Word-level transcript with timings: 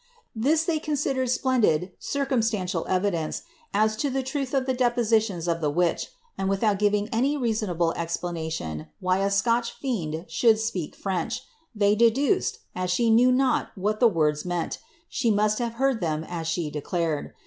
This 0.35 0.63
they 0.65 0.79
rons^i.lfrK,' 0.79 1.11
iplenilid 1.39 1.91
circuin 1.99 2.39
tanlial 2.39 2.87
evidence 2.89 3.43
as 3.71 3.95
to 3.97 4.09
the 4.09 4.23
truth 4.23 4.51
of 4.55 4.65
the 4.65 4.73
depositions 4.73 5.47
of 5.47 5.57
i';f 5.63 5.75
wiich 5.75 6.07
and 6.39 6.49
Hithout 6.49 6.79
ffiung 6.79 7.07
an\ 7.11 7.21
rcT 7.23 7.67
oinblc 7.67 7.95
explanation 7.95 8.87
whv 8.99 9.23
a 9.27 9.29
Scoir.'i 9.29 9.71
fiend 9.79 10.25
should 10.27 10.57
speak 10.59 10.99
Irench, 11.03 11.41
lhe\ 11.75 11.95
dediiceil, 11.95 12.57
as 12.73 12.89
she 12.89 13.11
knew 13.11 13.31
not 13.31 13.67
what 13.75 13.99
'hf 13.99 14.11
Mords 14.11 14.43
meant 14.43 14.79
she 15.07 15.29
must 15.29 15.59
haic 15.59 15.75
litird 15.75 15.99
ihem 16.01 16.25
as 16.27 16.47
she 16.47 16.71
declared. 16.71 17.33